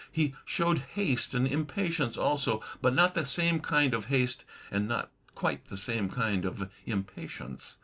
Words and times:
He 0.11 0.33
showed 0.45 0.79
haste 0.95 1.35
and 1.35 1.45
impatience 1.45 2.17
also, 2.17 2.63
but 2.81 2.95
not 2.95 3.13
the 3.13 3.23
same 3.23 3.59
kind 3.59 3.93
of 3.93 4.05
haste 4.05 4.45
and 4.71 4.87
not 4.87 5.11
quite 5.35 5.67
the 5.67 5.77
same 5.77 6.09
kind 6.09 6.43
of 6.43 6.71
impatience. 6.87 7.77